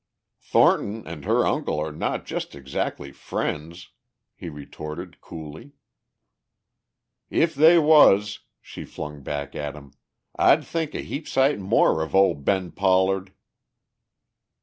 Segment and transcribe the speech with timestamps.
[0.39, 3.89] "Thornton and her uncle are not just exactly friends,"
[4.35, 5.73] he retorted coolly.
[7.29, 9.93] "If they was," she flung back at him,
[10.35, 13.31] "I'd think a heap sight more of ol' Ben Pollard!"